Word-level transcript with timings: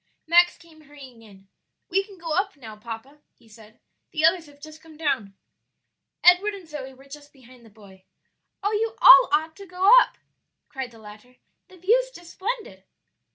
Max 0.25 0.57
came 0.57 0.81
hurrying 0.85 1.21
in. 1.21 1.47
"We 1.89 2.03
can 2.03 2.17
go 2.17 2.31
up 2.33 2.55
now, 2.57 2.75
papa," 2.75 3.19
he 3.35 3.47
said; 3.47 3.79
"the 4.09 4.25
others 4.25 4.47
have 4.47 4.81
come 4.81 4.97
down." 4.97 5.35
Edward 6.23 6.55
and 6.55 6.67
Zoe 6.67 6.91
were 6.95 7.05
just 7.05 7.31
behind 7.31 7.63
the 7.63 7.69
boy. 7.69 8.05
"Oh, 8.63 8.71
you 8.71 8.95
ought 8.99 9.29
all 9.31 9.51
to 9.51 9.65
go 9.67 9.91
up," 10.01 10.17
cried 10.69 10.89
the 10.89 10.97
latter; 10.97 11.35
"the 11.67 11.77
view's 11.77 12.09
just 12.09 12.31
splendid." 12.31 12.83